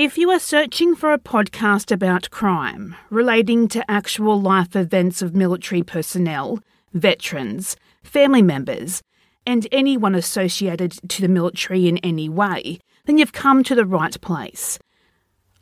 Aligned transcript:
If 0.00 0.16
you 0.16 0.30
are 0.30 0.38
searching 0.38 0.94
for 0.94 1.12
a 1.12 1.18
podcast 1.18 1.90
about 1.90 2.30
crime 2.30 2.94
relating 3.10 3.66
to 3.66 3.90
actual 3.90 4.40
life 4.40 4.76
events 4.76 5.22
of 5.22 5.34
military 5.34 5.82
personnel, 5.82 6.60
veterans, 6.92 7.76
family 8.04 8.40
members, 8.40 9.02
and 9.44 9.66
anyone 9.72 10.14
associated 10.14 10.92
to 11.08 11.20
the 11.20 11.26
military 11.26 11.88
in 11.88 11.98
any 11.98 12.28
way, 12.28 12.78
then 13.06 13.18
you've 13.18 13.32
come 13.32 13.64
to 13.64 13.74
the 13.74 13.84
right 13.84 14.20
place. 14.20 14.78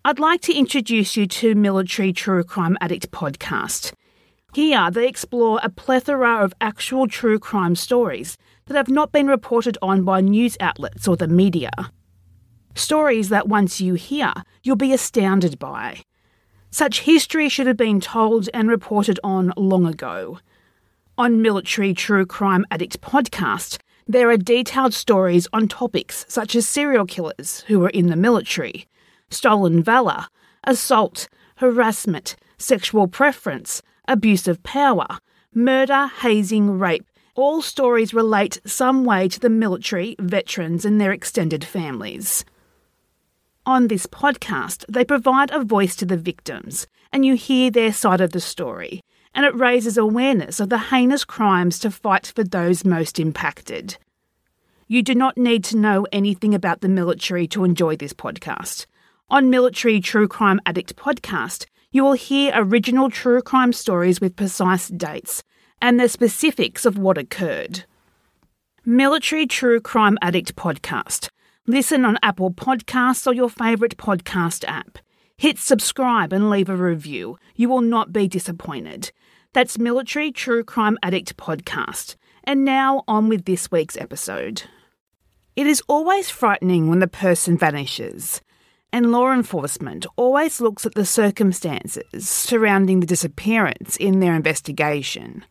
I'd 0.04 0.18
like 0.18 0.42
to 0.42 0.54
introduce 0.54 1.16
you 1.16 1.26
to 1.28 1.54
Military 1.54 2.12
True 2.12 2.44
Crime 2.44 2.76
Addict 2.82 3.10
podcast. 3.10 3.94
Here, 4.52 4.90
they 4.90 5.08
explore 5.08 5.60
a 5.62 5.70
plethora 5.70 6.44
of 6.44 6.52
actual 6.60 7.08
true 7.08 7.38
crime 7.38 7.74
stories 7.74 8.36
that 8.66 8.76
have 8.76 8.90
not 8.90 9.12
been 9.12 9.28
reported 9.28 9.78
on 9.80 10.04
by 10.04 10.20
news 10.20 10.58
outlets 10.60 11.08
or 11.08 11.16
the 11.16 11.26
media. 11.26 11.70
Stories 12.76 13.30
that 13.30 13.48
once 13.48 13.80
you 13.80 13.94
hear, 13.94 14.34
you'll 14.62 14.76
be 14.76 14.92
astounded 14.92 15.58
by. 15.58 16.02
Such 16.70 17.00
history 17.00 17.48
should 17.48 17.66
have 17.66 17.78
been 17.78 18.02
told 18.02 18.50
and 18.52 18.68
reported 18.68 19.18
on 19.24 19.54
long 19.56 19.86
ago. 19.86 20.40
On 21.16 21.40
Military 21.40 21.94
True 21.94 22.26
Crime 22.26 22.66
Addict 22.70 23.00
podcast, 23.00 23.78
there 24.06 24.28
are 24.28 24.36
detailed 24.36 24.92
stories 24.92 25.48
on 25.54 25.68
topics 25.68 26.26
such 26.28 26.54
as 26.54 26.68
serial 26.68 27.06
killers 27.06 27.64
who 27.66 27.80
were 27.80 27.88
in 27.88 28.08
the 28.08 28.14
military, 28.14 28.86
stolen 29.30 29.82
valour, 29.82 30.26
assault, 30.62 31.30
harassment, 31.56 32.36
sexual 32.58 33.08
preference, 33.08 33.80
abuse 34.06 34.46
of 34.46 34.62
power, 34.62 35.06
murder, 35.54 36.10
hazing, 36.20 36.78
rape. 36.78 37.06
All 37.36 37.62
stories 37.62 38.12
relate 38.12 38.60
some 38.66 39.06
way 39.06 39.28
to 39.28 39.40
the 39.40 39.48
military, 39.48 40.14
veterans, 40.18 40.84
and 40.84 41.00
their 41.00 41.12
extended 41.12 41.64
families. 41.64 42.44
On 43.66 43.88
this 43.88 44.06
podcast, 44.06 44.84
they 44.88 45.04
provide 45.04 45.50
a 45.50 45.64
voice 45.64 45.96
to 45.96 46.06
the 46.06 46.16
victims, 46.16 46.86
and 47.12 47.26
you 47.26 47.34
hear 47.34 47.68
their 47.68 47.92
side 47.92 48.20
of 48.20 48.30
the 48.30 48.40
story, 48.40 49.00
and 49.34 49.44
it 49.44 49.56
raises 49.56 49.98
awareness 49.98 50.60
of 50.60 50.68
the 50.68 50.78
heinous 50.78 51.24
crimes 51.24 51.80
to 51.80 51.90
fight 51.90 52.28
for 52.28 52.44
those 52.44 52.84
most 52.84 53.18
impacted. 53.18 53.98
You 54.86 55.02
do 55.02 55.16
not 55.16 55.36
need 55.36 55.64
to 55.64 55.76
know 55.76 56.06
anything 56.12 56.54
about 56.54 56.80
the 56.80 56.88
military 56.88 57.48
to 57.48 57.64
enjoy 57.64 57.96
this 57.96 58.12
podcast. 58.12 58.86
On 59.30 59.50
Military 59.50 59.98
True 59.98 60.28
Crime 60.28 60.60
Addict 60.64 60.94
podcast, 60.94 61.66
you 61.90 62.04
will 62.04 62.12
hear 62.12 62.52
original 62.54 63.10
true 63.10 63.42
crime 63.42 63.72
stories 63.72 64.20
with 64.20 64.36
precise 64.36 64.86
dates 64.86 65.42
and 65.82 65.98
the 65.98 66.08
specifics 66.08 66.86
of 66.86 66.98
what 66.98 67.18
occurred. 67.18 67.82
Military 68.84 69.44
True 69.44 69.80
Crime 69.80 70.18
Addict 70.22 70.54
podcast. 70.54 71.30
Listen 71.68 72.04
on 72.04 72.16
Apple 72.22 72.52
Podcasts 72.52 73.26
or 73.26 73.34
your 73.34 73.50
favourite 73.50 73.96
podcast 73.96 74.64
app. 74.68 74.98
Hit 75.36 75.58
subscribe 75.58 76.32
and 76.32 76.48
leave 76.48 76.68
a 76.68 76.76
review. 76.76 77.38
You 77.56 77.68
will 77.68 77.80
not 77.80 78.12
be 78.12 78.28
disappointed. 78.28 79.10
That's 79.52 79.76
Military 79.76 80.30
True 80.30 80.62
Crime 80.62 80.96
Addict 81.02 81.36
podcast. 81.36 82.14
And 82.44 82.64
now 82.64 83.02
on 83.08 83.28
with 83.28 83.46
this 83.46 83.68
week's 83.68 83.96
episode. 83.96 84.62
It 85.56 85.66
is 85.66 85.82
always 85.88 86.30
frightening 86.30 86.88
when 86.88 87.00
the 87.00 87.08
person 87.08 87.58
vanishes, 87.58 88.40
and 88.92 89.10
law 89.10 89.32
enforcement 89.32 90.06
always 90.14 90.60
looks 90.60 90.86
at 90.86 90.94
the 90.94 91.04
circumstances 91.04 92.28
surrounding 92.28 93.00
the 93.00 93.06
disappearance 93.06 93.96
in 93.96 94.20
their 94.20 94.36
investigation. 94.36 95.44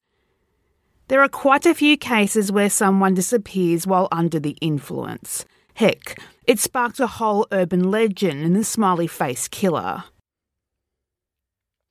There 1.09 1.21
are 1.21 1.27
quite 1.27 1.65
a 1.65 1.75
few 1.75 1.97
cases 1.97 2.53
where 2.53 2.69
someone 2.69 3.15
disappears 3.15 3.85
while 3.85 4.07
under 4.13 4.39
the 4.39 4.55
influence. 4.61 5.43
Heck, 5.75 6.17
it 6.47 6.57
sparked 6.59 7.01
a 7.01 7.07
whole 7.07 7.47
urban 7.51 7.91
legend 7.91 8.43
in 8.43 8.53
the 8.53 8.63
smiley 8.63 9.07
face 9.07 9.49
killer. 9.49 10.05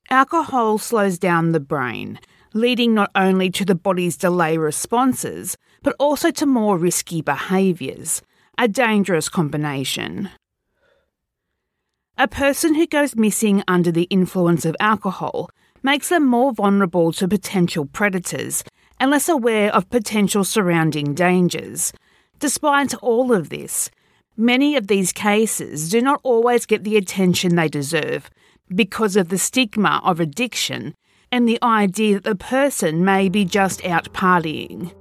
Alcohol 0.08 0.78
slows 0.78 1.18
down 1.18 1.52
the 1.52 1.60
brain, 1.60 2.18
leading 2.54 2.94
not 2.94 3.10
only 3.14 3.50
to 3.50 3.64
the 3.64 3.74
body's 3.74 4.16
delay 4.16 4.56
responses, 4.56 5.56
but 5.82 5.94
also 5.98 6.30
to 6.30 6.46
more 6.46 6.78
risky 6.78 7.20
behaviours, 7.20 8.22
a 8.56 8.68
dangerous 8.68 9.28
combination. 9.28 10.30
A 12.16 12.28
person 12.28 12.74
who 12.74 12.86
goes 12.86 13.16
missing 13.16 13.62
under 13.68 13.92
the 13.92 14.04
influence 14.04 14.64
of 14.64 14.76
alcohol 14.80 15.50
makes 15.82 16.08
them 16.08 16.24
more 16.24 16.54
vulnerable 16.54 17.12
to 17.12 17.28
potential 17.28 17.84
predators 17.84 18.64
and 18.98 19.10
less 19.10 19.28
aware 19.28 19.74
of 19.74 19.90
potential 19.90 20.44
surrounding 20.44 21.12
dangers. 21.12 21.92
Despite 22.44 22.92
all 22.96 23.32
of 23.32 23.48
this, 23.48 23.90
many 24.36 24.76
of 24.76 24.86
these 24.86 25.14
cases 25.14 25.88
do 25.88 26.02
not 26.02 26.20
always 26.22 26.66
get 26.66 26.84
the 26.84 26.98
attention 26.98 27.56
they 27.56 27.68
deserve 27.68 28.28
because 28.68 29.16
of 29.16 29.30
the 29.30 29.38
stigma 29.38 30.02
of 30.04 30.20
addiction 30.20 30.94
and 31.32 31.48
the 31.48 31.58
idea 31.62 32.16
that 32.16 32.24
the 32.24 32.34
person 32.34 33.02
may 33.02 33.30
be 33.30 33.46
just 33.46 33.82
out 33.86 34.12
partying. 34.12 34.92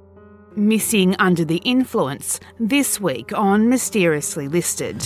Missing 0.55 1.17
under 1.19 1.43
the 1.43 1.57
influence 1.65 2.39
this 2.61 3.01
week 3.01 3.33
on 3.33 3.67
Mysteriously 3.67 4.47
Listed. 4.47 5.05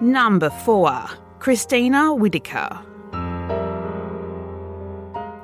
Number 0.00 0.50
4 0.50 1.08
Christina 1.38 2.12
Whitaker. 2.12 2.91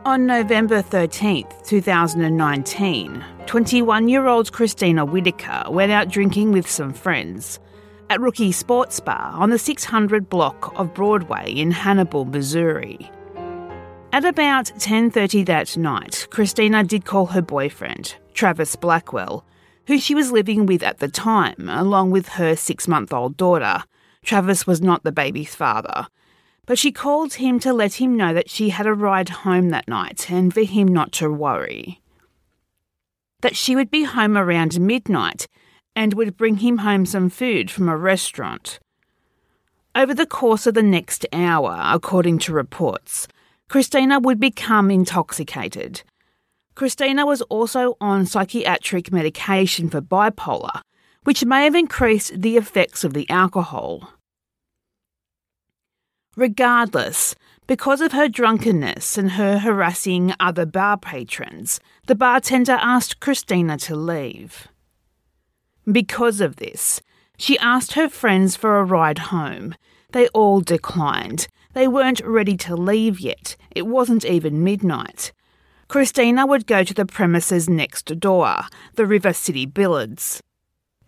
On 0.08 0.24
November 0.24 0.80
13th, 0.80 1.66
2019, 1.66 3.22
21 3.44 4.08
year 4.08 4.26
old 4.26 4.50
Christina 4.52 5.04
Whitaker 5.04 5.64
went 5.68 5.92
out 5.92 6.08
drinking 6.08 6.50
with 6.50 6.66
some 6.66 6.94
friends 6.94 7.60
at 8.08 8.18
Rookie 8.18 8.50
Sports 8.50 9.00
Bar 9.00 9.32
on 9.34 9.50
the 9.50 9.58
600 9.58 10.30
block 10.30 10.72
of 10.76 10.94
Broadway 10.94 11.52
in 11.52 11.70
Hannibal, 11.70 12.24
Missouri. 12.24 13.10
At 14.10 14.24
about 14.24 14.72
10:30 14.78 15.44
that 15.44 15.76
night, 15.76 16.26
Christina 16.30 16.84
did 16.84 17.04
call 17.04 17.26
her 17.26 17.42
boyfriend, 17.42 18.16
Travis 18.32 18.76
Blackwell, 18.76 19.44
who 19.88 19.98
she 19.98 20.14
was 20.14 20.32
living 20.32 20.64
with 20.64 20.82
at 20.82 21.00
the 21.00 21.08
time, 21.08 21.68
along 21.68 22.12
with 22.12 22.28
her 22.28 22.56
6-month-old 22.56 23.36
daughter. 23.36 23.84
Travis 24.24 24.66
was 24.66 24.80
not 24.80 25.04
the 25.04 25.12
baby's 25.12 25.54
father, 25.54 26.06
but 26.68 26.78
she 26.78 26.92
called 26.92 27.32
him 27.34 27.58
to 27.58 27.72
let 27.72 27.94
him 27.94 28.14
know 28.14 28.34
that 28.34 28.50
she 28.50 28.68
had 28.68 28.86
a 28.86 28.92
ride 28.92 29.30
home 29.30 29.70
that 29.70 29.88
night 29.88 30.30
and 30.30 30.52
for 30.52 30.60
him 30.60 30.86
not 30.86 31.12
to 31.12 31.32
worry. 31.32 32.02
That 33.40 33.56
she 33.56 33.74
would 33.74 33.90
be 33.90 34.02
home 34.02 34.36
around 34.36 34.78
midnight 34.78 35.46
and 35.96 36.12
would 36.12 36.36
bring 36.36 36.58
him 36.58 36.78
home 36.78 37.06
some 37.06 37.30
food 37.30 37.70
from 37.70 37.88
a 37.88 37.96
restaurant. 37.96 38.80
Over 39.94 40.12
the 40.12 40.26
course 40.26 40.66
of 40.66 40.74
the 40.74 40.82
next 40.82 41.24
hour, 41.32 41.80
according 41.82 42.38
to 42.40 42.52
reports, 42.52 43.26
Christina 43.70 44.20
would 44.20 44.38
become 44.38 44.90
intoxicated. 44.90 46.02
Christina 46.74 47.24
was 47.24 47.40
also 47.42 47.96
on 47.98 48.26
psychiatric 48.26 49.10
medication 49.10 49.88
for 49.88 50.02
bipolar, 50.02 50.82
which 51.24 51.46
may 51.46 51.64
have 51.64 51.74
increased 51.74 52.42
the 52.42 52.58
effects 52.58 53.04
of 53.04 53.14
the 53.14 53.28
alcohol. 53.30 54.17
Regardless, 56.38 57.34
because 57.66 58.00
of 58.00 58.12
her 58.12 58.28
drunkenness 58.28 59.18
and 59.18 59.32
her 59.32 59.58
harassing 59.58 60.32
other 60.38 60.64
bar 60.64 60.96
patrons, 60.96 61.80
the 62.06 62.14
bartender 62.14 62.78
asked 62.80 63.18
Christina 63.18 63.76
to 63.78 63.96
leave. 63.96 64.68
Because 65.90 66.40
of 66.40 66.54
this, 66.54 67.02
she 67.38 67.58
asked 67.58 67.94
her 67.94 68.08
friends 68.08 68.54
for 68.54 68.78
a 68.78 68.84
ride 68.84 69.18
home. 69.18 69.74
They 70.12 70.28
all 70.28 70.60
declined. 70.60 71.48
They 71.72 71.88
weren't 71.88 72.20
ready 72.24 72.56
to 72.58 72.76
leave 72.76 73.18
yet. 73.18 73.56
It 73.74 73.88
wasn't 73.88 74.24
even 74.24 74.62
midnight. 74.62 75.32
Christina 75.88 76.46
would 76.46 76.68
go 76.68 76.84
to 76.84 76.94
the 76.94 77.04
premises 77.04 77.68
next 77.68 78.04
door, 78.20 78.60
the 78.94 79.06
River 79.06 79.32
City 79.32 79.66
Billiards, 79.66 80.40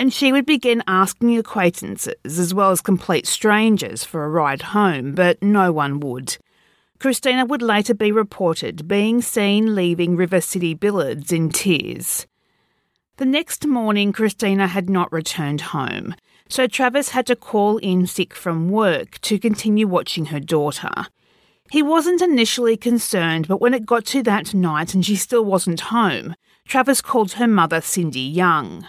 and 0.00 0.14
she 0.14 0.32
would 0.32 0.46
begin 0.46 0.82
asking 0.86 1.36
acquaintances 1.36 2.14
as 2.24 2.54
well 2.54 2.70
as 2.70 2.80
complete 2.80 3.26
strangers 3.26 4.02
for 4.02 4.24
a 4.24 4.30
ride 4.30 4.62
home, 4.62 5.14
but 5.14 5.40
no 5.42 5.70
one 5.70 6.00
would. 6.00 6.38
Christina 6.98 7.44
would 7.44 7.60
later 7.60 7.92
be 7.92 8.10
reported 8.10 8.88
being 8.88 9.20
seen 9.20 9.74
leaving 9.74 10.16
River 10.16 10.40
City 10.40 10.72
Billiards 10.72 11.32
in 11.32 11.50
tears. 11.50 12.26
The 13.18 13.26
next 13.26 13.66
morning, 13.66 14.10
Christina 14.10 14.68
had 14.68 14.88
not 14.88 15.12
returned 15.12 15.60
home, 15.60 16.14
so 16.48 16.66
Travis 16.66 17.10
had 17.10 17.26
to 17.26 17.36
call 17.36 17.76
in 17.76 18.06
sick 18.06 18.32
from 18.34 18.70
work 18.70 19.20
to 19.20 19.38
continue 19.38 19.86
watching 19.86 20.26
her 20.26 20.40
daughter. 20.40 21.08
He 21.70 21.82
wasn't 21.82 22.22
initially 22.22 22.78
concerned, 22.78 23.46
but 23.48 23.60
when 23.60 23.74
it 23.74 23.84
got 23.84 24.06
to 24.06 24.22
that 24.22 24.54
night 24.54 24.94
and 24.94 25.04
she 25.04 25.16
still 25.16 25.44
wasn't 25.44 25.92
home, 25.92 26.36
Travis 26.66 27.02
called 27.02 27.32
her 27.32 27.46
mother, 27.46 27.82
Cindy 27.82 28.20
Young. 28.20 28.86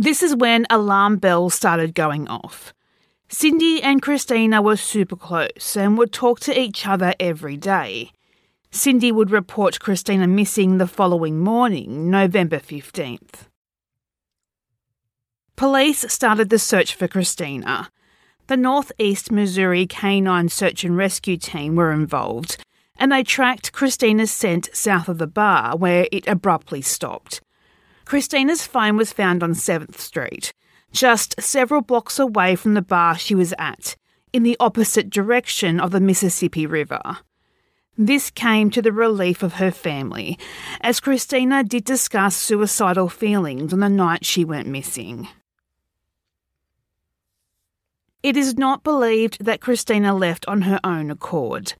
This 0.00 0.22
is 0.22 0.36
when 0.36 0.64
alarm 0.70 1.16
bells 1.16 1.54
started 1.54 1.92
going 1.92 2.28
off. 2.28 2.72
Cindy 3.28 3.82
and 3.82 4.00
Christina 4.00 4.62
were 4.62 4.76
super 4.76 5.16
close 5.16 5.76
and 5.76 5.98
would 5.98 6.12
talk 6.12 6.38
to 6.40 6.56
each 6.56 6.86
other 6.86 7.14
every 7.18 7.56
day. 7.56 8.12
Cindy 8.70 9.10
would 9.10 9.32
report 9.32 9.80
Christina 9.80 10.28
missing 10.28 10.78
the 10.78 10.86
following 10.86 11.40
morning, 11.40 12.12
November 12.12 12.60
15th. 12.60 13.48
Police 15.56 16.04
started 16.12 16.48
the 16.50 16.60
search 16.60 16.94
for 16.94 17.08
Christina. 17.08 17.90
The 18.46 18.56
Northeast 18.56 19.32
Missouri 19.32 19.84
Canine 19.84 20.48
Search 20.48 20.84
and 20.84 20.96
Rescue 20.96 21.36
Team 21.36 21.74
were 21.74 21.90
involved, 21.90 22.64
and 22.96 23.10
they 23.10 23.24
tracked 23.24 23.72
Christina's 23.72 24.30
scent 24.30 24.68
south 24.72 25.08
of 25.08 25.18
the 25.18 25.26
bar, 25.26 25.76
where 25.76 26.06
it 26.12 26.28
abruptly 26.28 26.82
stopped. 26.82 27.40
Christina's 28.08 28.66
phone 28.66 28.96
was 28.96 29.12
found 29.12 29.42
on 29.42 29.52
7th 29.52 29.98
Street, 29.98 30.54
just 30.92 31.38
several 31.38 31.82
blocks 31.82 32.18
away 32.18 32.56
from 32.56 32.72
the 32.72 32.80
bar 32.80 33.18
she 33.18 33.34
was 33.34 33.52
at, 33.58 33.96
in 34.32 34.44
the 34.44 34.56
opposite 34.58 35.10
direction 35.10 35.78
of 35.78 35.90
the 35.90 36.00
Mississippi 36.00 36.64
River. 36.64 37.18
This 37.98 38.30
came 38.30 38.70
to 38.70 38.80
the 38.80 38.92
relief 38.92 39.42
of 39.42 39.56
her 39.56 39.70
family, 39.70 40.38
as 40.80 41.00
Christina 41.00 41.62
did 41.62 41.84
discuss 41.84 42.34
suicidal 42.34 43.10
feelings 43.10 43.74
on 43.74 43.80
the 43.80 43.90
night 43.90 44.24
she 44.24 44.42
went 44.42 44.68
missing. 44.68 45.28
It 48.22 48.38
is 48.38 48.56
not 48.56 48.82
believed 48.82 49.44
that 49.44 49.60
Christina 49.60 50.14
left 50.14 50.48
on 50.48 50.62
her 50.62 50.80
own 50.82 51.10
accord. 51.10 51.74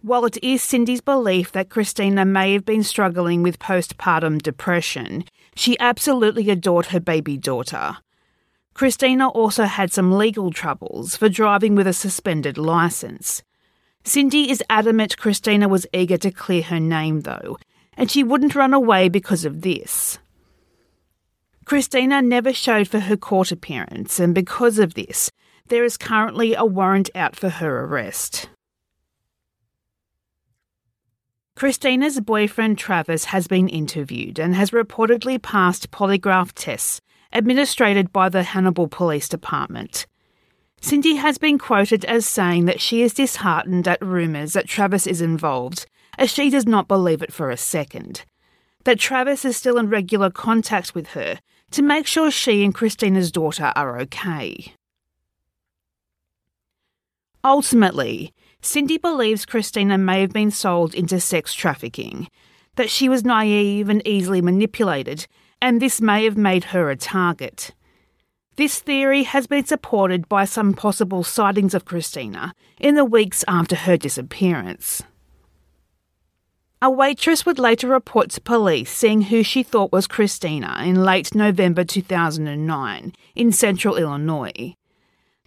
While 0.00 0.24
it 0.24 0.42
is 0.42 0.62
Cindy's 0.62 1.02
belief 1.02 1.52
that 1.52 1.68
Christina 1.68 2.24
may 2.24 2.54
have 2.54 2.64
been 2.64 2.82
struggling 2.82 3.42
with 3.42 3.58
postpartum 3.58 4.40
depression, 4.40 5.24
she 5.56 5.78
absolutely 5.80 6.50
adored 6.50 6.86
her 6.86 7.00
baby 7.00 7.36
daughter. 7.36 7.96
Christina 8.74 9.28
also 9.28 9.64
had 9.64 9.90
some 9.90 10.12
legal 10.12 10.52
troubles 10.52 11.16
for 11.16 11.30
driving 11.30 11.74
with 11.74 11.86
a 11.86 11.94
suspended 11.94 12.58
licence. 12.58 13.42
Cindy 14.04 14.50
is 14.50 14.62
adamant 14.68 15.16
Christina 15.16 15.66
was 15.66 15.86
eager 15.92 16.18
to 16.18 16.30
clear 16.30 16.62
her 16.62 16.78
name, 16.78 17.22
though, 17.22 17.56
and 17.96 18.10
she 18.10 18.22
wouldn't 18.22 18.54
run 18.54 18.74
away 18.74 19.08
because 19.08 19.44
of 19.44 19.62
this. 19.62 20.18
Christina 21.64 22.22
never 22.22 22.52
showed 22.52 22.86
for 22.86 23.00
her 23.00 23.16
court 23.16 23.50
appearance, 23.50 24.20
and 24.20 24.34
because 24.34 24.78
of 24.78 24.94
this, 24.94 25.32
there 25.68 25.82
is 25.82 25.96
currently 25.96 26.54
a 26.54 26.64
warrant 26.64 27.10
out 27.14 27.34
for 27.34 27.48
her 27.48 27.84
arrest. 27.84 28.48
Christina's 31.56 32.20
boyfriend 32.20 32.76
Travis 32.76 33.24
has 33.24 33.48
been 33.48 33.66
interviewed 33.70 34.38
and 34.38 34.54
has 34.54 34.72
reportedly 34.72 35.40
passed 35.40 35.90
polygraph 35.90 36.52
tests 36.54 37.00
administered 37.32 38.12
by 38.12 38.28
the 38.28 38.42
Hannibal 38.42 38.88
Police 38.88 39.26
Department. 39.26 40.06
Cindy 40.82 41.14
has 41.14 41.38
been 41.38 41.58
quoted 41.58 42.04
as 42.04 42.26
saying 42.26 42.66
that 42.66 42.82
she 42.82 43.00
is 43.00 43.14
disheartened 43.14 43.88
at 43.88 44.04
rumours 44.04 44.52
that 44.52 44.68
Travis 44.68 45.06
is 45.06 45.22
involved, 45.22 45.86
as 46.18 46.30
she 46.30 46.50
does 46.50 46.66
not 46.66 46.88
believe 46.88 47.22
it 47.22 47.32
for 47.32 47.48
a 47.48 47.56
second. 47.56 48.26
That 48.84 48.98
Travis 48.98 49.46
is 49.46 49.56
still 49.56 49.78
in 49.78 49.88
regular 49.88 50.28
contact 50.28 50.94
with 50.94 51.08
her 51.08 51.38
to 51.70 51.82
make 51.82 52.06
sure 52.06 52.30
she 52.30 52.64
and 52.64 52.74
Christina's 52.74 53.32
daughter 53.32 53.72
are 53.74 53.98
okay. 54.00 54.74
Ultimately, 57.42 58.34
Cindy 58.60 58.98
believes 58.98 59.46
Christina 59.46 59.98
may 59.98 60.20
have 60.20 60.32
been 60.32 60.50
sold 60.50 60.94
into 60.94 61.20
sex 61.20 61.54
trafficking, 61.54 62.28
that 62.76 62.90
she 62.90 63.08
was 63.08 63.24
naive 63.24 63.88
and 63.88 64.06
easily 64.06 64.40
manipulated, 64.40 65.26
and 65.60 65.80
this 65.80 66.00
may 66.00 66.24
have 66.24 66.36
made 66.36 66.64
her 66.64 66.90
a 66.90 66.96
target. 66.96 67.72
This 68.56 68.80
theory 68.80 69.24
has 69.24 69.46
been 69.46 69.66
supported 69.66 70.28
by 70.28 70.46
some 70.46 70.72
possible 70.72 71.22
sightings 71.22 71.74
of 71.74 71.84
Christina 71.84 72.54
in 72.80 72.94
the 72.94 73.04
weeks 73.04 73.44
after 73.46 73.76
her 73.76 73.96
disappearance. 73.96 75.02
A 76.80 76.90
waitress 76.90 77.44
would 77.44 77.58
later 77.58 77.88
report 77.88 78.30
to 78.30 78.40
police 78.40 78.90
seeing 78.90 79.22
who 79.22 79.42
she 79.42 79.62
thought 79.62 79.92
was 79.92 80.06
Christina 80.06 80.82
in 80.84 81.04
late 81.04 81.34
November 81.34 81.84
2009 81.84 83.12
in 83.34 83.52
central 83.52 83.96
Illinois. 83.96 84.74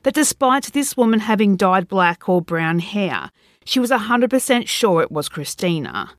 That 0.03 0.13
despite 0.13 0.71
this 0.73 0.95
woman 0.95 1.21
having 1.21 1.57
dyed 1.57 1.87
black 1.87 2.29
or 2.29 2.41
brown 2.41 2.79
hair, 2.79 3.31
she 3.65 3.79
was 3.79 3.91
100% 3.91 4.67
sure 4.67 5.01
it 5.01 5.11
was 5.11 5.29
Christina. 5.29 6.11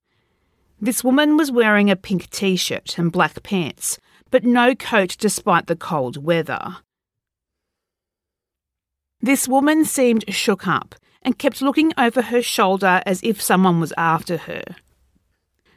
This 0.81 1.03
woman 1.03 1.37
was 1.37 1.51
wearing 1.51 1.91
a 1.91 1.97
pink 1.97 2.31
t 2.31 2.57
shirt 2.57 2.99
and 2.99 3.13
black 3.13 3.43
pants, 3.43 3.99
but 4.31 4.45
no 4.45 4.75
coat 4.75 5.17
despite 5.19 5.67
the 5.67 5.77
cold 5.77 6.23
weather. 6.23 6.77
This 9.21 9.47
woman 9.47 9.85
seemed 9.85 10.25
shook 10.33 10.67
up 10.67 10.95
and 11.23 11.39
kept 11.39 11.61
looking 11.61 11.93
over 11.99 12.23
her 12.23 12.41
shoulder 12.41 13.03
as 13.05 13.21
if 13.23 13.43
someone 13.43 13.81
was 13.81 13.93
after 13.99 14.39
her. 14.39 14.63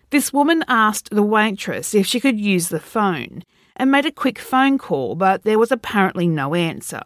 This 0.10 0.32
woman 0.32 0.64
asked 0.68 1.10
the 1.10 1.24
waitress 1.24 1.94
if 1.94 2.06
she 2.06 2.20
could 2.20 2.40
use 2.40 2.70
the 2.70 2.80
phone 2.80 3.44
and 3.76 3.92
made 3.92 4.06
a 4.06 4.12
quick 4.12 4.40
phone 4.40 4.78
call, 4.78 5.16
but 5.16 5.44
there 5.44 5.60
was 5.60 5.72
apparently 5.72 6.28
no 6.28 6.54
answer. 6.54 7.02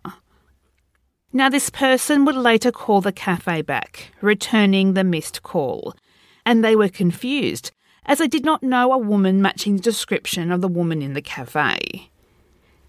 Now, 1.37 1.49
this 1.49 1.69
person 1.69 2.25
would 2.25 2.35
later 2.35 2.71
call 2.71 2.99
the 2.99 3.11
cafe 3.11 3.61
back, 3.61 4.11
returning 4.21 4.95
the 4.95 5.03
missed 5.03 5.43
call, 5.43 5.93
and 6.47 6.65
they 6.65 6.75
were 6.75 6.89
confused 6.89 7.69
as 8.07 8.17
they 8.17 8.27
did 8.27 8.43
not 8.43 8.63
know 8.63 8.91
a 8.91 8.97
woman 8.97 9.39
matching 9.39 9.75
the 9.75 9.83
description 9.83 10.51
of 10.51 10.61
the 10.61 10.67
woman 10.67 11.03
in 11.03 11.13
the 11.13 11.21
cafe. 11.21 12.09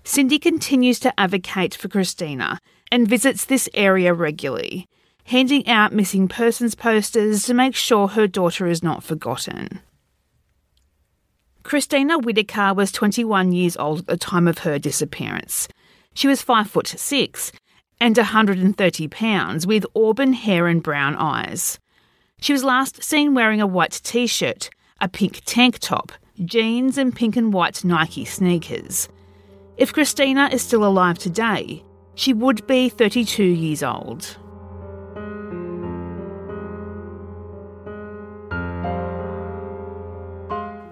Cindy 0.03 0.39
continues 0.39 0.99
to 1.01 1.21
advocate 1.21 1.75
for 1.75 1.89
Christina 1.89 2.59
and 2.91 3.07
visits 3.07 3.45
this 3.45 3.69
area 3.75 4.15
regularly, 4.15 4.89
handing 5.25 5.69
out 5.69 5.93
missing 5.93 6.27
persons 6.27 6.75
posters 6.75 7.45
to 7.45 7.53
make 7.53 7.75
sure 7.75 8.09
her 8.09 8.27
daughter 8.27 8.67
is 8.67 8.83
not 8.83 9.05
forgotten. 9.05 9.81
Christina 11.65 12.19
Whitaker 12.19 12.73
was 12.73 12.93
21 12.93 13.53
years 13.53 13.77
old 13.77 13.99
at 13.99 14.07
the 14.07 14.17
time 14.17 14.49
of 14.49 14.61
her 14.61 14.79
disappearance. 14.79 15.69
She 16.15 16.27
was 16.27 16.41
5 16.41 16.71
foot 16.71 16.87
6 16.87 17.53
and 18.01 18.17
130 18.17 19.09
pounds 19.09 19.67
with 19.67 19.87
auburn 19.95 20.33
hair 20.33 20.67
and 20.67 20.83
brown 20.83 21.15
eyes. 21.17 21.79
She 22.41 22.53
was 22.53 22.65
last 22.65 23.03
seen 23.03 23.35
wearing 23.35 23.61
a 23.61 23.67
white 23.67 24.01
t 24.05 24.27
shirt 24.27 24.71
a 25.01 25.09
pink 25.09 25.43
tank 25.45 25.79
top, 25.79 26.13
jeans, 26.45 26.99
and 26.99 27.15
pink 27.15 27.37
and 27.37 27.53
white 27.53 27.85
Nike 27.85 28.25
sneakers. 28.25 29.09
If 29.77 29.93
Christina 29.93 30.49
is 30.53 30.63
still 30.63 30.85
alive 30.85 31.19
today, 31.19 31.85
she 32.15 32.33
would 32.33 32.67
be 32.67 32.89
32 32.89 33.45
years 33.45 33.83
old. 33.83 34.37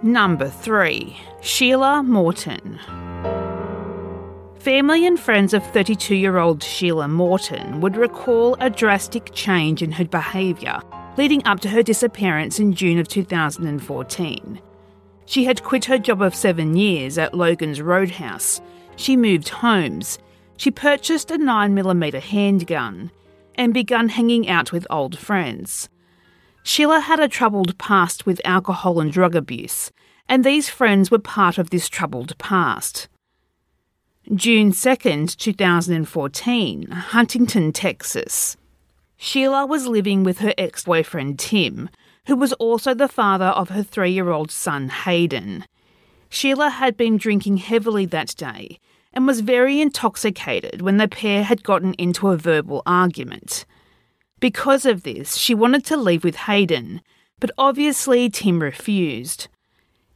Number 0.02 0.48
3 0.48 1.16
Sheila 1.40 2.04
Morton. 2.04 2.78
Family 4.66 5.06
and 5.06 5.20
friends 5.20 5.54
of 5.54 5.64
32 5.66 6.16
year 6.16 6.38
old 6.38 6.60
Sheila 6.60 7.06
Morton 7.06 7.80
would 7.80 7.96
recall 7.96 8.56
a 8.58 8.68
drastic 8.68 9.30
change 9.32 9.80
in 9.80 9.92
her 9.92 10.04
behaviour 10.04 10.80
leading 11.16 11.46
up 11.46 11.60
to 11.60 11.68
her 11.68 11.84
disappearance 11.84 12.58
in 12.58 12.72
June 12.72 12.98
of 12.98 13.06
2014. 13.06 14.60
She 15.24 15.44
had 15.44 15.62
quit 15.62 15.84
her 15.84 15.98
job 15.98 16.20
of 16.20 16.34
seven 16.34 16.76
years 16.76 17.16
at 17.16 17.32
Logan's 17.32 17.80
Roadhouse. 17.80 18.60
She 18.96 19.16
moved 19.16 19.50
homes. 19.50 20.18
She 20.56 20.72
purchased 20.72 21.30
a 21.30 21.38
9mm 21.38 22.20
handgun 22.20 23.12
and 23.54 23.72
begun 23.72 24.08
hanging 24.08 24.48
out 24.48 24.72
with 24.72 24.84
old 24.90 25.16
friends. 25.16 25.88
Sheila 26.64 26.98
had 26.98 27.20
a 27.20 27.28
troubled 27.28 27.78
past 27.78 28.26
with 28.26 28.40
alcohol 28.44 28.98
and 28.98 29.12
drug 29.12 29.36
abuse, 29.36 29.92
and 30.28 30.42
these 30.42 30.68
friends 30.68 31.08
were 31.08 31.20
part 31.20 31.56
of 31.56 31.70
this 31.70 31.88
troubled 31.88 32.36
past. 32.38 33.06
June 34.34 34.72
2nd, 34.72 35.36
2014, 35.36 36.90
Huntington, 36.90 37.72
Texas. 37.72 38.56
Sheila 39.16 39.64
was 39.66 39.86
living 39.86 40.24
with 40.24 40.38
her 40.38 40.52
ex 40.58 40.82
boyfriend 40.82 41.38
Tim, 41.38 41.88
who 42.26 42.34
was 42.34 42.52
also 42.54 42.92
the 42.92 43.06
father 43.06 43.44
of 43.44 43.68
her 43.68 43.84
three 43.84 44.10
year 44.10 44.30
old 44.30 44.50
son 44.50 44.88
Hayden. 44.88 45.64
Sheila 46.28 46.70
had 46.70 46.96
been 46.96 47.18
drinking 47.18 47.58
heavily 47.58 48.04
that 48.06 48.34
day 48.36 48.80
and 49.12 49.28
was 49.28 49.42
very 49.42 49.80
intoxicated 49.80 50.82
when 50.82 50.96
the 50.96 51.06
pair 51.06 51.44
had 51.44 51.62
gotten 51.62 51.94
into 51.94 52.26
a 52.26 52.36
verbal 52.36 52.82
argument. 52.84 53.64
Because 54.40 54.84
of 54.84 55.04
this, 55.04 55.36
she 55.36 55.54
wanted 55.54 55.84
to 55.84 55.96
leave 55.96 56.24
with 56.24 56.34
Hayden, 56.34 57.00
but 57.38 57.52
obviously 57.56 58.28
Tim 58.28 58.60
refused. 58.60 59.46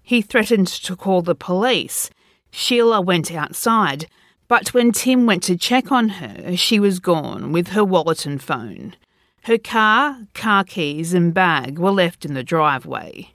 He 0.03 0.21
threatened 0.21 0.67
to 0.67 0.97
call 0.97 1.23
the 1.23 1.37
police. 1.37 2.11
Sheila 2.51 3.01
went 3.01 3.33
outside, 3.33 4.07
but 4.49 4.75
when 4.75 4.93
Tim 4.93 5.27
went 5.27 5.43
to 5.45 5.57
check 5.57 5.93
on 5.93 6.09
her, 6.09 6.57
she 6.57 6.81
was 6.81 6.99
gone 6.99 7.53
with 7.53 7.69
her 7.69 7.85
wallet 7.85 8.27
and 8.27 8.43
phone. 8.43 8.97
Her 9.45 9.59
car, 9.59 10.27
car 10.35 10.65
keys, 10.65 11.15
and 11.15 11.33
bag 11.33 11.79
were 11.79 11.93
left 11.93 12.25
in 12.25 12.35
the 12.35 12.43
driveway. 12.43 13.31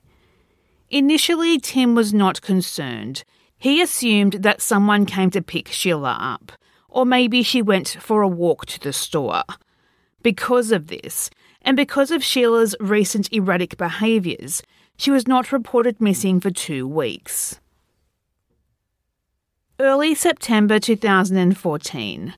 Initially, 0.90 1.60
Tim 1.60 1.96
was 1.96 2.14
not 2.14 2.42
concerned. 2.42 3.24
He 3.58 3.82
assumed 3.82 4.34
that 4.44 4.62
someone 4.62 5.06
came 5.06 5.32
to 5.32 5.42
pick 5.42 5.70
Sheila 5.70 6.18
up, 6.20 6.52
or 6.90 7.06
maybe 7.06 7.42
she 7.42 7.62
went 7.62 7.98
for 8.00 8.22
a 8.22 8.28
walk 8.28 8.66
to 8.68 8.80
the 8.80 8.94
store. 8.94 9.44
Because 10.22 10.72
of 10.72 10.88
this, 10.88 11.30
and 11.62 11.76
because 11.76 12.12
of 12.12 12.24
Sheila's 12.24 12.76
recent 12.80 13.32
erratic 13.32 13.78
behaviours, 13.78 14.62
she 14.98 15.12
was 15.12 15.28
not 15.28 15.52
reported 15.52 16.00
missing 16.00 16.40
for 16.40 16.52
two 16.52 16.88
weeks. 16.88 17.60
Early 19.78 20.16
September 20.16 20.80
2014, 20.80 22.34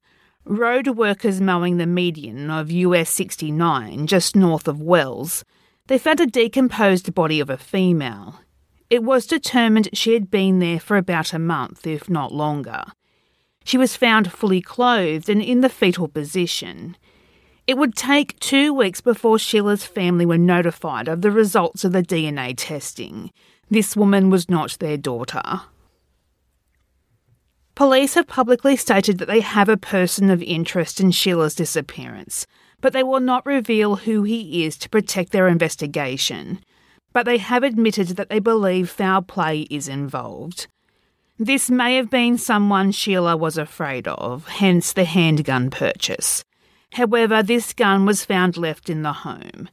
road 0.46 0.88
workers 0.88 1.40
mowing 1.40 1.78
the 1.78 1.86
median 1.86 2.50
of 2.50 2.72
US 2.72 3.12
69 3.12 4.08
just 4.08 4.36
north 4.36 4.68
of 4.68 4.82
Wells, 4.82 5.46
they 5.86 6.00
found 6.00 6.20
a 6.20 6.26
decomposed 6.26 7.14
body 7.14 7.40
of 7.40 7.52
a 7.52 7.56
female. 7.56 8.42
It 8.90 9.04
was 9.04 9.28
determined 9.28 9.90
she 9.94 10.14
had 10.14 10.32
been 10.32 10.58
there 10.58 10.80
for 10.80 10.98
about 10.98 11.32
a 11.32 11.38
month, 11.38 11.86
if 11.86 12.10
not 12.10 12.32
longer. 12.32 12.86
She 13.64 13.78
was 13.78 13.96
found 13.96 14.32
fully 14.32 14.60
clothed 14.60 15.30
and 15.30 15.40
in 15.40 15.62
the 15.62 15.70
fetal 15.70 16.08
position. 16.08 16.98
It 17.68 17.78
would 17.78 17.94
take 17.94 18.40
two 18.40 18.74
weeks 18.74 19.00
before 19.00 19.38
Sheila's 19.38 19.86
family 19.86 20.26
were 20.26 20.40
notified 20.40 21.08
of 21.08 21.22
the 21.22 21.30
results 21.30 21.84
of 21.84 21.92
the 21.92 22.02
DNA 22.02 22.56
testing. 22.58 23.32
This 23.70 23.96
woman 23.96 24.32
was 24.32 24.50
not 24.50 24.78
their 24.80 24.98
daughter. 24.98 25.62
Police 27.78 28.16
have 28.16 28.26
publicly 28.26 28.76
stated 28.76 29.20
that 29.20 29.28
they 29.28 29.42
have 29.42 29.70
a 29.70 29.78
person 29.78 30.32
of 30.32 30.42
interest 30.42 31.00
in 31.00 31.12
Sheila's 31.12 31.54
disappearance, 31.54 32.48
but 32.82 32.92
they 32.92 33.04
will 33.04 33.20
not 33.20 33.46
reveal 33.46 33.98
who 33.98 34.24
he 34.24 34.66
is 34.66 34.80
to 34.80 34.90
protect 34.90 35.32
their 35.32 35.48
investigation. 35.48 36.60
But 37.14 37.28
they 37.28 37.38
have 37.38 37.62
admitted 37.62 38.08
that 38.18 38.30
they 38.30 38.40
believe 38.40 38.90
foul 38.90 39.22
play 39.22 39.68
is 39.70 39.88
involved. 39.88 40.66
This 41.38 41.70
may 41.70 41.98
have 41.98 42.10
been 42.10 42.40
someone 42.40 42.92
Sheila 42.92 43.38
was 43.38 43.60
afraid 43.60 44.08
of, 44.08 44.48
hence 44.48 44.92
the 44.92 45.06
handgun 45.06 45.70
purchase. 45.70 46.44
However, 46.94 47.44
this 47.44 47.74
gun 47.74 48.08
was 48.08 48.26
found 48.26 48.58
left 48.58 48.90
in 48.90 49.04
the 49.04 49.14
home. 49.14 49.70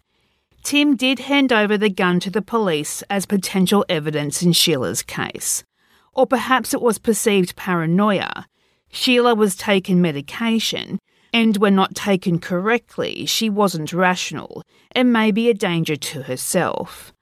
Tim 0.63 0.95
did 0.95 1.21
hand 1.21 1.55
over 1.55 1.79
the 1.79 1.89
gun 1.89 2.21
to 2.21 2.29
the 2.29 2.43
police 2.43 3.03
as 3.09 3.25
potential 3.25 3.83
evidence 3.89 4.43
in 4.43 4.53
Sheila's 4.53 5.03
case. 5.03 5.65
Or 6.15 6.27
perhaps 6.27 6.73
it 6.73 6.81
was 6.81 6.99
perceived 6.99 7.57
paranoia. 7.57 8.47
Sheila 8.91 9.35
was 9.35 9.57
taking 9.57 10.01
medication, 10.01 10.99
and 11.33 11.57
when 11.57 11.75
not 11.75 11.97
taken 11.97 12.39
correctly, 12.39 13.27
she 13.27 13.51
wasn't 13.51 13.93
rational 13.93 14.63
and 14.93 15.13
may 15.13 15.33
be 15.33 15.51
a 15.51 15.55
danger 15.55 15.97
to 15.97 16.23
herself. 16.23 17.13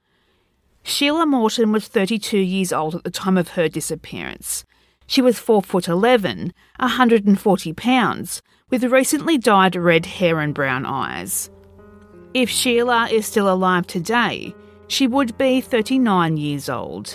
Sheila 0.83 1.27
Morton 1.27 1.73
was 1.73 1.89
32 1.89 2.39
years 2.39 2.73
old 2.73 2.95
at 2.97 3.05
the 3.05 3.11
time 3.11 3.39
of 3.39 3.49
her 3.49 3.69
disappearance. 3.69 4.65
She 5.07 5.23
was 5.23 5.39
4 5.39 5.63
foot 5.63 5.89
11, 5.89 6.53
140 6.79 7.73
pounds, 7.73 8.43
with 8.69 8.85
recently 8.85 9.39
dyed 9.39 9.77
red 9.77 10.07
hair 10.07 10.41
and 10.41 10.55
brown 10.55 10.85
eyes. 10.85 11.51
If 12.35 12.51
Sheila 12.51 13.09
is 13.11 13.27
still 13.27 13.53
alive 13.53 13.87
today, 13.87 14.55
she 14.89 15.07
would 15.07 15.39
be 15.39 15.61
39 15.61 16.37
years 16.37 16.69
old. 16.69 17.15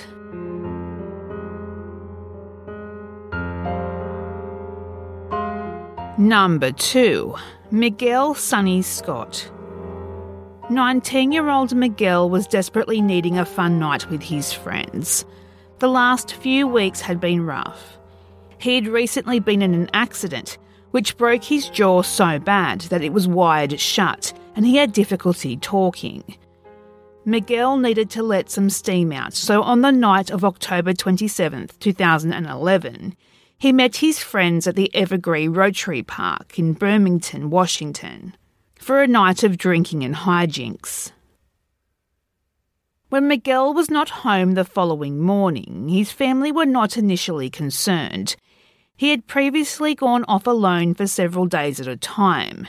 Number 6.19 6.71
2 6.71 7.35
Miguel 7.69 8.33
Sonny 8.33 8.81
Scott. 8.81 9.51
19 10.71 11.31
year 11.31 11.47
old 11.47 11.75
Miguel 11.75 12.27
was 12.27 12.47
desperately 12.47 13.01
needing 13.01 13.37
a 13.37 13.45
fun 13.45 13.77
night 13.77 14.09
with 14.09 14.23
his 14.23 14.51
friends. 14.51 15.25
The 15.77 15.87
last 15.87 16.33
few 16.33 16.65
weeks 16.65 17.01
had 17.01 17.19
been 17.19 17.45
rough. 17.45 17.99
He 18.57 18.73
had 18.73 18.87
recently 18.87 19.39
been 19.39 19.61
in 19.61 19.75
an 19.75 19.91
accident 19.93 20.57
which 20.89 21.17
broke 21.17 21.43
his 21.43 21.69
jaw 21.69 22.01
so 22.01 22.39
bad 22.39 22.81
that 22.81 23.03
it 23.03 23.13
was 23.13 23.27
wired 23.27 23.79
shut 23.79 24.33
and 24.55 24.65
he 24.65 24.77
had 24.77 24.93
difficulty 24.93 25.55
talking. 25.55 26.23
Miguel 27.25 27.77
needed 27.77 28.09
to 28.09 28.23
let 28.23 28.49
some 28.49 28.71
steam 28.71 29.11
out, 29.11 29.35
so 29.35 29.61
on 29.61 29.81
the 29.81 29.91
night 29.91 30.31
of 30.31 30.43
October 30.43 30.93
27, 30.93 31.69
2011, 31.79 33.15
he 33.57 33.71
met 33.71 33.97
his 33.97 34.19
friends 34.19 34.67
at 34.67 34.75
the 34.75 34.93
Evergreen 34.95 35.53
Rotary 35.53 36.03
Park 36.03 36.59
in 36.59 36.73
Burlington, 36.73 37.49
Washington, 37.49 38.35
for 38.75 39.01
a 39.01 39.07
night 39.07 39.43
of 39.43 39.57
drinking 39.57 40.03
and 40.03 40.15
hijinks. 40.15 41.11
When 43.09 43.27
Miguel 43.27 43.73
was 43.73 43.89
not 43.89 44.09
home 44.09 44.53
the 44.53 44.65
following 44.65 45.19
morning, 45.19 45.87
his 45.89 46.11
family 46.11 46.51
were 46.51 46.65
not 46.65 46.97
initially 46.97 47.49
concerned. 47.49 48.35
He 48.95 49.11
had 49.11 49.27
previously 49.27 49.95
gone 49.95 50.25
off 50.27 50.45
alone 50.45 50.93
for 50.93 51.07
several 51.07 51.45
days 51.45 51.79
at 51.79 51.87
a 51.87 51.97
time. 51.97 52.67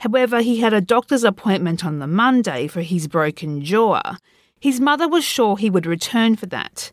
However, 0.00 0.40
he 0.42 0.60
had 0.60 0.72
a 0.72 0.80
doctor's 0.80 1.24
appointment 1.24 1.84
on 1.84 1.98
the 1.98 2.06
Monday 2.06 2.66
for 2.66 2.82
his 2.82 3.08
broken 3.08 3.62
jaw. 3.62 4.16
His 4.60 4.80
mother 4.80 5.08
was 5.08 5.24
sure 5.24 5.56
he 5.56 5.70
would 5.70 5.86
return 5.86 6.36
for 6.36 6.46
that, 6.46 6.92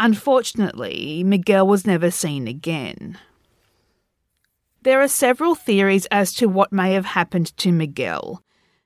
Unfortunately, 0.00 1.24
Miguel 1.24 1.66
was 1.66 1.86
never 1.86 2.10
seen 2.10 2.46
again. 2.46 3.18
There 4.82 5.00
are 5.00 5.08
several 5.08 5.54
theories 5.54 6.06
as 6.06 6.32
to 6.34 6.46
what 6.46 6.72
may 6.72 6.92
have 6.92 7.04
happened 7.04 7.56
to 7.58 7.72
Miguel. 7.72 8.42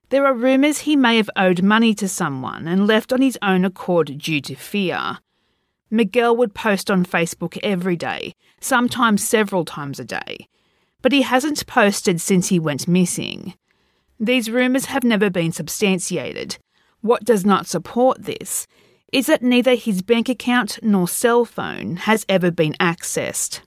There 0.08 0.26
are 0.26 0.34
rumours 0.34 0.80
he 0.80 0.96
may 0.96 1.16
have 1.16 1.30
owed 1.36 1.62
money 1.62 1.94
to 1.94 2.08
someone 2.08 2.66
and 2.66 2.86
left 2.86 3.12
on 3.12 3.20
his 3.20 3.38
own 3.42 3.64
accord 3.64 4.18
due 4.18 4.40
to 4.40 4.54
fear. 4.54 5.18
Miguel 5.90 6.34
would 6.36 6.54
post 6.54 6.90
on 6.90 7.04
Facebook 7.04 7.58
every 7.62 7.96
day, 7.96 8.34
sometimes 8.60 9.22
several 9.26 9.66
times 9.66 10.00
a 10.00 10.04
day, 10.04 10.48
but 11.02 11.12
he 11.12 11.22
hasn't 11.22 11.66
posted 11.66 12.20
since 12.20 12.48
he 12.48 12.58
went 12.58 12.88
missing. 12.88 13.54
These 14.18 14.50
rumours 14.50 14.86
have 14.86 15.04
never 15.04 15.28
been 15.28 15.52
substantiated. 15.52 16.56
What 17.02 17.24
does 17.24 17.44
not 17.44 17.66
support 17.66 18.22
this 18.22 18.66
is 19.12 19.26
that 19.26 19.42
neither 19.42 19.74
his 19.74 20.00
bank 20.00 20.28
account 20.28 20.78
nor 20.82 21.06
cell 21.06 21.44
phone 21.44 21.96
has 21.96 22.24
ever 22.28 22.50
been 22.50 22.72
accessed. 22.80 23.60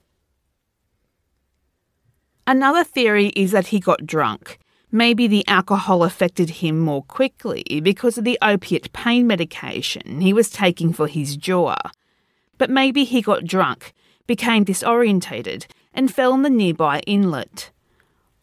Another 2.47 2.83
theory 2.83 3.27
is 3.29 3.51
that 3.51 3.67
he 3.67 3.79
got 3.79 4.05
drunk. 4.05 4.57
Maybe 4.91 5.27
the 5.27 5.47
alcohol 5.47 6.03
affected 6.03 6.49
him 6.49 6.79
more 6.79 7.03
quickly 7.03 7.63
because 7.83 8.17
of 8.17 8.23
the 8.23 8.39
opiate 8.41 8.91
pain 8.93 9.27
medication 9.27 10.21
he 10.21 10.33
was 10.33 10.49
taking 10.49 10.93
for 10.93 11.07
his 11.07 11.37
jaw. 11.37 11.75
But 12.57 12.69
maybe 12.69 13.03
he 13.03 13.21
got 13.21 13.45
drunk, 13.45 13.93
became 14.25 14.65
disorientated, 14.65 15.65
and 15.93 16.13
fell 16.13 16.33
in 16.33 16.41
the 16.41 16.49
nearby 16.49 17.01
inlet. 17.05 17.71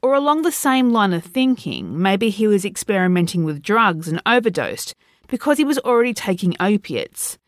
Or 0.02 0.14
along 0.14 0.42
the 0.42 0.52
same 0.52 0.90
line 0.90 1.12
of 1.12 1.24
thinking, 1.24 2.00
maybe 2.00 2.28
he 2.28 2.46
was 2.46 2.64
experimenting 2.64 3.44
with 3.44 3.62
drugs 3.62 4.08
and 4.08 4.20
overdosed 4.26 4.94
because 5.32 5.56
he 5.56 5.64
was 5.64 5.78
already 5.78 6.12
taking 6.12 6.54
opiates. 6.60 7.38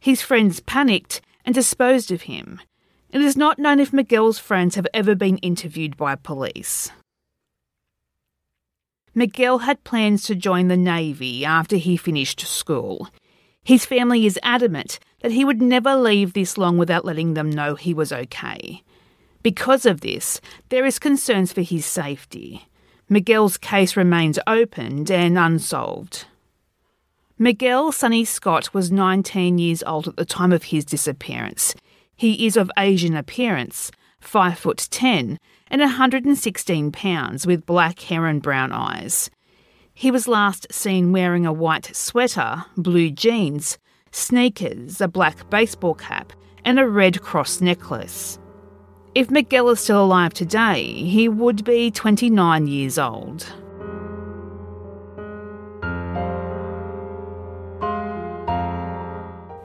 His 0.00 0.20
friends 0.20 0.58
panicked 0.58 1.20
and 1.44 1.54
disposed 1.54 2.10
of 2.10 2.22
him. 2.22 2.60
It 3.12 3.20
is 3.20 3.36
not 3.36 3.56
known 3.56 3.78
if 3.78 3.92
Miguel's 3.92 4.40
friends 4.40 4.74
have 4.74 4.88
ever 4.92 5.14
been 5.14 5.38
interviewed 5.38 5.96
by 5.96 6.16
police. 6.16 6.90
Miguel 9.14 9.58
had 9.58 9.84
plans 9.84 10.24
to 10.24 10.34
join 10.34 10.66
the 10.66 10.76
Navy 10.76 11.44
after 11.44 11.76
he 11.76 11.96
finished 11.96 12.40
school. 12.40 13.08
His 13.62 13.86
family 13.86 14.26
is 14.26 14.36
adamant 14.42 14.98
that 15.20 15.30
he 15.30 15.44
would 15.44 15.62
never 15.62 15.94
leave 15.94 16.32
this 16.32 16.58
long 16.58 16.78
without 16.78 17.04
letting 17.04 17.34
them 17.34 17.48
know 17.48 17.76
he 17.76 17.94
was 17.94 18.12
okay. 18.12 18.82
Because 19.44 19.86
of 19.86 20.00
this, 20.00 20.40
there 20.70 20.84
is 20.84 20.98
concerns 20.98 21.52
for 21.52 21.62
his 21.62 21.86
safety. 21.86 22.66
Miguel's 23.08 23.56
case 23.56 23.96
remains 23.96 24.40
opened 24.48 25.12
and 25.12 25.38
unsolved. 25.38 26.26
Miguel 27.42 27.90
Sonny 27.90 28.26
Scott 28.26 28.74
was 28.74 28.92
19 28.92 29.56
years 29.56 29.82
old 29.84 30.06
at 30.06 30.16
the 30.16 30.26
time 30.26 30.52
of 30.52 30.64
his 30.64 30.84
disappearance. 30.84 31.74
He 32.14 32.46
is 32.46 32.54
of 32.54 32.70
Asian 32.76 33.16
appearance, 33.16 33.90
5 34.20 34.58
foot 34.58 34.88
10 34.90 35.38
and 35.68 35.80
116 35.80 36.92
pounds 36.92 37.46
with 37.46 37.64
black 37.64 37.98
hair 38.00 38.26
and 38.26 38.42
brown 38.42 38.72
eyes. 38.72 39.30
He 39.94 40.10
was 40.10 40.28
last 40.28 40.66
seen 40.70 41.12
wearing 41.12 41.46
a 41.46 41.52
white 41.52 41.96
sweater, 41.96 42.66
blue 42.76 43.10
jeans, 43.10 43.78
sneakers, 44.12 45.00
a 45.00 45.08
black 45.08 45.48
baseball 45.48 45.94
cap, 45.94 46.34
and 46.66 46.78
a 46.78 46.86
red 46.86 47.22
cross 47.22 47.62
necklace. 47.62 48.38
If 49.14 49.30
Miguel 49.30 49.70
is 49.70 49.80
still 49.80 50.04
alive 50.04 50.34
today, 50.34 50.84
he 50.84 51.26
would 51.26 51.64
be 51.64 51.90
29 51.90 52.66
years 52.66 52.98
old. 52.98 53.50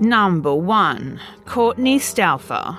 Number 0.01 0.53
1 0.53 1.21
Courtney 1.45 1.99
Stauffer. 1.99 2.77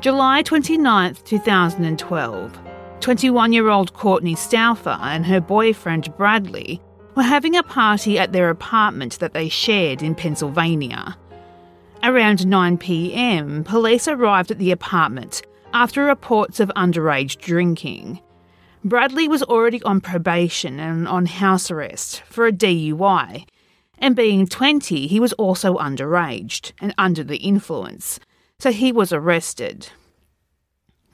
July 0.00 0.40
29, 0.40 1.16
2012. 1.22 2.58
21 3.00 3.52
year 3.52 3.68
old 3.68 3.92
Courtney 3.92 4.34
Stauffer 4.34 4.98
and 5.02 5.26
her 5.26 5.42
boyfriend 5.42 6.16
Bradley 6.16 6.80
were 7.14 7.22
having 7.22 7.54
a 7.56 7.62
party 7.62 8.18
at 8.18 8.32
their 8.32 8.48
apartment 8.48 9.18
that 9.18 9.34
they 9.34 9.50
shared 9.50 10.02
in 10.02 10.14
Pennsylvania. 10.14 11.14
Around 12.02 12.46
9 12.46 12.78
pm, 12.78 13.64
police 13.64 14.08
arrived 14.08 14.50
at 14.50 14.58
the 14.58 14.70
apartment 14.70 15.42
after 15.74 16.04
reports 16.04 16.58
of 16.58 16.72
underage 16.74 17.36
drinking. 17.38 18.18
Bradley 18.82 19.28
was 19.28 19.42
already 19.42 19.82
on 19.82 20.00
probation 20.00 20.80
and 20.80 21.06
on 21.06 21.26
house 21.26 21.70
arrest 21.70 22.22
for 22.22 22.46
a 22.46 22.52
DUI, 22.52 23.44
and 23.98 24.16
being 24.16 24.46
20, 24.46 25.06
he 25.06 25.20
was 25.20 25.32
also 25.34 25.76
underage 25.76 26.72
and 26.80 26.94
under 26.98 27.24
the 27.24 27.38
influence, 27.38 28.20
so 28.58 28.72
he 28.72 28.92
was 28.92 29.12
arrested. 29.12 29.88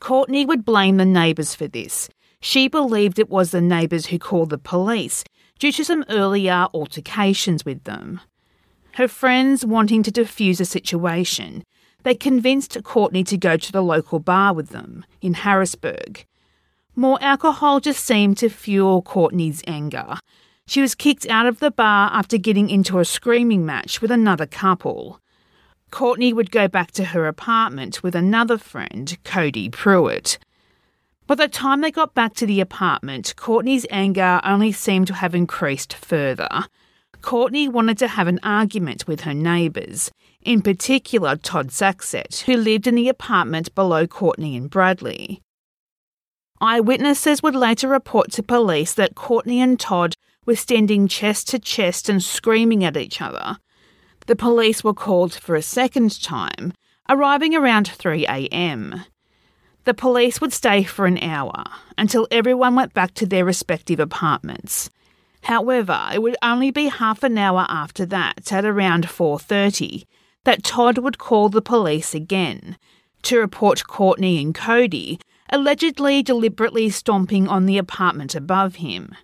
Courtney 0.01 0.47
would 0.47 0.65
blame 0.65 0.97
the 0.97 1.05
neighbours 1.05 1.55
for 1.55 1.69
this. 1.69 2.09
She 2.41 2.69
believed 2.69 3.19
it 3.19 3.29
was 3.29 3.51
the 3.51 3.61
neighbours 3.61 4.07
who 4.07 4.19
called 4.19 4.51
the 4.51 4.59
police 4.59 5.25
due 5.59 5.73
to 5.73 5.85
some 5.85 6.05
earlier 6.09 6.69
altercations 6.73 7.65
with 7.65 7.85
them. 7.85 8.21
Her 8.95 9.09
friends 9.09 9.65
wanting 9.65 10.03
to 10.05 10.11
defuse 10.11 10.59
the 10.59 10.65
situation, 10.65 11.63
they 12.03 12.15
convinced 12.15 12.83
Courtney 12.83 13.25
to 13.25 13.37
go 13.37 13.57
to 13.57 13.73
the 13.73 13.83
local 13.83 14.19
bar 14.19 14.55
with 14.55 14.71
them 14.71 15.05
in 15.21 15.35
Harrisburg. 15.35 16.25
More 16.97 17.19
alcohol 17.23 17.81
just 17.81 18.05
seemed 18.05 18.39
to 18.39 18.49
fuel 18.49 19.03
Courtney's 19.03 19.63
anger. 19.67 20.19
She 20.71 20.81
was 20.81 20.95
kicked 20.95 21.27
out 21.27 21.47
of 21.47 21.59
the 21.59 21.73
bar 21.73 22.11
after 22.13 22.39
getting 22.39 22.71
into 22.71 23.01
a 23.01 23.05
screaming 23.05 23.67
match 23.67 24.01
with 24.01 24.13
another 24.13 24.47
couple. 24.47 25.19
Courtney 25.91 26.33
would 26.33 26.53
go 26.53 26.69
back 26.69 26.93
to 26.93 27.07
her 27.07 27.27
apartment 27.27 28.05
with 28.05 28.15
another 28.15 28.57
friend, 28.57 29.19
Cody 29.25 29.69
Pruitt. 29.69 30.39
By 31.27 31.35
the 31.35 31.49
time 31.49 31.81
they 31.81 31.91
got 31.91 32.15
back 32.15 32.35
to 32.35 32.47
the 32.47 32.61
apartment, 32.61 33.35
Courtney's 33.35 33.85
anger 33.91 34.41
only 34.45 34.71
seemed 34.71 35.09
to 35.09 35.15
have 35.15 35.35
increased 35.35 35.93
further. 35.93 36.67
Courtney 37.21 37.67
wanted 37.67 37.99
to 37.99 38.07
have 38.07 38.29
an 38.29 38.39
argument 38.45 39.09
with 39.09 39.23
her 39.23 39.35
neighbours, 39.35 40.13
in 40.41 40.63
particular 40.63 41.35
Todd 41.35 41.73
Saxett, 41.73 42.45
who 42.47 42.57
lived 42.57 42.87
in 42.87 42.95
the 42.95 43.09
apartment 43.09 43.75
below 43.75 44.07
Courtney 44.07 44.55
and 44.55 44.71
Bradley. 44.71 45.43
Eyewitnesses 46.61 47.43
would 47.43 47.57
later 47.57 47.89
report 47.89 48.31
to 48.31 48.43
police 48.45 48.95
that 48.95 49.17
Courtney 49.17 49.61
and 49.61 49.81
Todd 49.81 50.15
were 50.47 50.57
standing 50.57 51.09
chest 51.09 51.49
to 51.49 51.59
chest 51.59 52.09
and 52.09 52.23
screaming 52.23 52.85
at 52.85 52.97
each 52.97 53.21
other. 53.21 53.59
The 54.27 54.37
police 54.37 54.85
were 54.85 54.95
called 54.95 55.35
for 55.35 55.55
a 55.55 55.63
second 55.63 56.23
time, 56.23 56.73
arriving 57.09 57.55
around 57.55 57.89
3 57.89 58.27
am. 58.27 59.05
The 59.85 59.95
police 59.95 60.41
would 60.41 60.53
stay 60.53 60.83
for 60.83 61.07
an 61.07 61.19
hour 61.19 61.65
until 61.97 62.29
everyone 62.31 62.75
went 62.75 62.95
back 62.95 63.15
to 63.15 63.27
their 63.27 63.45
respective 63.45 63.99
apartments. 63.99 64.91
However, 65.45 65.99
it 66.13 66.21
would 66.23 66.37
only 66.43 66.71
be 66.71 66.89
half 66.89 67.23
an 67.23 67.39
hour 67.39 67.67
after 67.69 68.05
that, 68.07 68.53
at 68.53 68.65
around 68.65 69.09
4:30, 69.09 70.05
that 70.45 70.63
Todd 70.63 70.99
would 70.99 71.19
call 71.19 71.49
the 71.49 71.63
police 71.63 72.15
again 72.15 72.77
to 73.23 73.39
report 73.39 73.87
Courtney 73.87 74.41
and 74.43 74.55
Cody 74.55 75.19
allegedly 75.51 76.23
deliberately 76.23 76.91
stomping 76.91 77.49
on 77.49 77.67
the 77.67 77.79
apartment 77.79 78.35
above 78.35 78.77
him. 78.77 79.15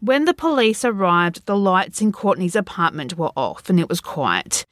When 0.00 0.24
the 0.24 0.32
police 0.32 0.82
arrived, 0.82 1.44
the 1.44 1.56
lights 1.56 2.00
in 2.00 2.10
Courtney's 2.10 2.56
apartment 2.56 3.18
were 3.18 3.32
off 3.36 3.68
and 3.68 3.78
it 3.78 3.88
was 3.88 4.00
quiet. 4.00 4.64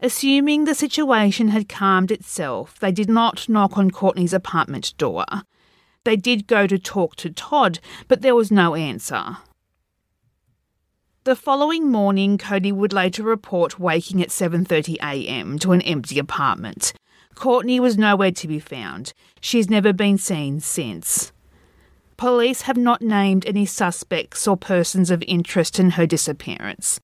Assuming 0.00 0.64
the 0.64 0.74
situation 0.74 1.48
had 1.48 1.68
calmed 1.68 2.10
itself, 2.10 2.80
they 2.80 2.90
did 2.90 3.08
not 3.08 3.48
knock 3.48 3.78
on 3.78 3.92
Courtney's 3.92 4.32
apartment 4.32 4.92
door. 4.98 5.24
They 6.02 6.16
did 6.16 6.48
go 6.48 6.66
to 6.66 6.80
talk 6.80 7.14
to 7.16 7.30
Todd, 7.30 7.78
but 8.08 8.22
there 8.22 8.34
was 8.34 8.50
no 8.50 8.74
answer. 8.74 9.36
The 11.22 11.36
following 11.36 11.88
morning, 11.88 12.36
Cody 12.36 12.72
would 12.72 12.92
later 12.92 13.22
report 13.22 13.78
waking 13.78 14.20
at 14.20 14.30
7:30 14.30 14.96
a.m. 14.96 15.60
to 15.60 15.70
an 15.70 15.82
empty 15.82 16.18
apartment. 16.18 16.92
Courtney 17.36 17.78
was 17.78 17.96
nowhere 17.96 18.32
to 18.32 18.48
be 18.48 18.58
found. 18.58 19.12
She's 19.40 19.70
never 19.70 19.92
been 19.92 20.18
seen 20.18 20.58
since. 20.58 21.30
Police 22.22 22.62
have 22.62 22.76
not 22.76 23.02
named 23.02 23.44
any 23.46 23.66
suspects 23.66 24.46
or 24.46 24.56
persons 24.56 25.10
of 25.10 25.24
interest 25.26 25.80
in 25.80 25.90
her 25.90 26.06
disappearance. 26.06 27.00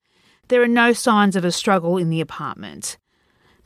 There 0.47 0.63
are 0.63 0.69
no 0.69 0.93
signs 0.93 1.35
of 1.35 1.45
a 1.45 1.51
struggle 1.51 1.99
in 1.99 2.09
the 2.09 2.21
apartment. 2.21 2.99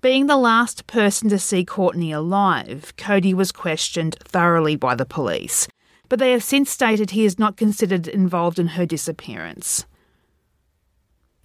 Being 0.01 0.29
the 0.29 0.39
last 0.39 0.87
person 0.87 1.29
to 1.29 1.39
see 1.39 1.63
Courtney 1.63 2.11
alive, 2.11 2.95
Cody 2.97 3.35
was 3.35 3.53
questioned 3.53 4.17
thoroughly 4.25 4.77
by 4.77 4.95
the 4.95 5.05
police, 5.05 5.69
but 6.09 6.19
they 6.19 6.33
have 6.33 6.43
since 6.43 6.71
stated 6.71 7.11
he 7.11 7.27
is 7.27 7.39
not 7.39 7.59
considered 7.59 8.09
involved 8.09 8.59
in 8.59 8.69
her 8.69 8.87
disappearance. 8.87 9.85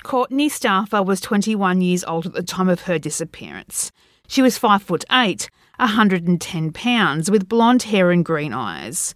Courtney 0.04 0.48
Stauffer 0.48 1.04
was 1.04 1.20
21 1.20 1.82
years 1.82 2.06
old 2.06 2.28
at 2.28 2.32
the 2.32 2.44
time 2.44 2.70
of 2.70 2.84
her 2.84 2.98
disappearance. 2.98 3.92
She 4.30 4.42
was 4.42 4.58
5 4.58 4.84
foot 4.84 5.04
8, 5.12 5.50
110 5.76 6.72
pounds, 6.72 7.30
with 7.30 7.50
blonde 7.50 7.84
hair 7.84 8.10
and 8.10 8.24
green 8.24 8.54
eyes. 8.54 9.14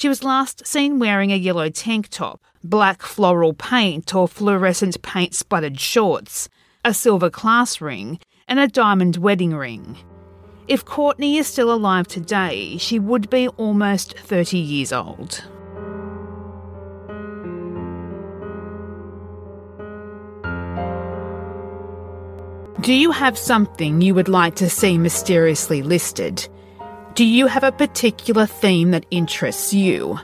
She 0.00 0.08
was 0.08 0.24
last 0.24 0.66
seen 0.66 0.98
wearing 0.98 1.30
a 1.30 1.36
yellow 1.36 1.68
tank 1.68 2.08
top, 2.08 2.40
black 2.64 3.02
floral 3.02 3.52
paint 3.52 4.14
or 4.14 4.26
fluorescent 4.26 5.02
paint 5.02 5.34
splattered 5.34 5.78
shorts, 5.78 6.48
a 6.82 6.94
silver 6.94 7.28
class 7.28 7.82
ring, 7.82 8.18
and 8.48 8.58
a 8.58 8.66
diamond 8.66 9.18
wedding 9.18 9.52
ring. 9.52 9.98
If 10.66 10.86
Courtney 10.86 11.36
is 11.36 11.46
still 11.46 11.70
alive 11.70 12.08
today, 12.08 12.78
she 12.78 12.98
would 12.98 13.28
be 13.28 13.48
almost 13.48 14.16
30 14.16 14.56
years 14.56 14.90
old. 14.90 15.44
Do 22.80 22.94
you 22.94 23.10
have 23.10 23.36
something 23.36 24.00
you 24.00 24.14
would 24.14 24.28
like 24.28 24.54
to 24.54 24.70
see 24.70 24.96
mysteriously 24.96 25.82
listed? 25.82 26.48
Do 27.14 27.24
you 27.24 27.48
have 27.48 27.64
a 27.64 27.72
particular 27.72 28.46
theme 28.46 28.92
that 28.92 29.04
interests 29.10 29.74
you? 29.74 30.20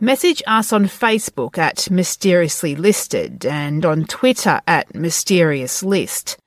Message 0.00 0.42
us 0.46 0.72
on 0.72 0.84
Facebook 0.84 1.58
at 1.58 1.90
Mysteriously 1.90 2.76
Listed 2.76 3.44
and 3.44 3.84
on 3.84 4.04
Twitter 4.04 4.60
at 4.66 4.94
Mysterious 4.94 5.82
List. 5.82 6.38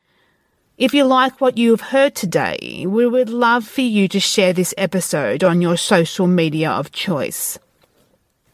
If 0.78 0.94
you 0.94 1.04
like 1.04 1.42
what 1.42 1.58
you 1.58 1.72
have 1.72 1.92
heard 1.92 2.16
today, 2.16 2.86
we 2.88 3.06
would 3.06 3.30
love 3.30 3.68
for 3.68 3.82
you 3.82 4.08
to 4.08 4.22
share 4.22 4.54
this 4.54 4.74
episode 4.78 5.44
on 5.44 5.62
your 5.62 5.76
social 5.76 6.28
media 6.28 6.72
of 6.72 6.94
choice. 6.94 7.60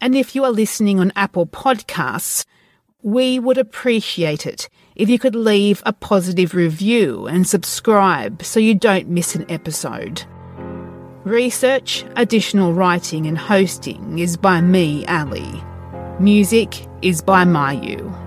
And 0.01 0.15
if 0.15 0.35
you 0.35 0.43
are 0.43 0.51
listening 0.51 0.99
on 0.99 1.13
Apple 1.15 1.45
Podcasts, 1.45 2.43
we 3.03 3.37
would 3.37 3.59
appreciate 3.59 4.47
it 4.47 4.67
if 4.95 5.09
you 5.09 5.19
could 5.19 5.35
leave 5.35 5.83
a 5.85 5.93
positive 5.93 6.55
review 6.55 7.27
and 7.27 7.47
subscribe 7.47 8.43
so 8.43 8.59
you 8.59 8.73
don't 8.73 9.07
miss 9.07 9.35
an 9.35 9.45
episode. 9.47 10.25
Research, 11.27 12.05
additional 12.15 12.71
writing, 12.71 13.27
and 13.27 13.37
hosting 13.37 14.17
is 14.17 14.37
by 14.37 14.61
me, 14.61 15.05
Ali. 15.07 15.61
Music 16.21 16.87
is 17.01 17.21
by 17.21 17.43
Mayu. 17.43 18.26